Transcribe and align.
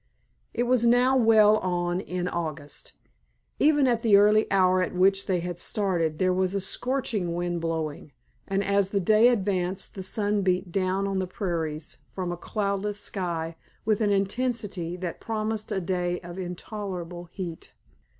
It 0.51 0.63
was 0.63 0.83
now 0.83 1.15
well 1.15 1.57
on 1.57 1.99
in 2.01 2.27
August. 2.27 2.93
Even 3.59 3.85
at 3.85 4.01
the 4.01 4.17
early 4.17 4.51
hour 4.51 4.81
at 4.81 4.95
which 4.95 5.27
they 5.27 5.41
had 5.41 5.59
started 5.59 6.17
there 6.17 6.33
was 6.33 6.55
a 6.55 6.59
scorching 6.59 7.35
wind 7.35 7.61
blowing, 7.61 8.11
and 8.47 8.63
as 8.63 8.89
the 8.89 8.99
day 8.99 9.27
advanced 9.27 9.93
the 9.93 10.01
sun 10.01 10.41
beat 10.41 10.71
down 10.71 11.05
on 11.07 11.19
the 11.19 11.27
prairies 11.27 11.97
from 12.09 12.31
a 12.31 12.35
cloudless 12.35 12.99
sky 12.99 13.55
with 13.85 14.01
an 14.01 14.11
intensity 14.11 14.97
that 14.97 15.21
promised 15.21 15.71
a 15.71 15.79
day 15.79 16.19
of 16.21 16.39
intolerable 16.39 17.25
heat. 17.25 17.73